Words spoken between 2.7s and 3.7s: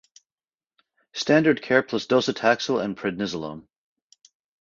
and prednisolone.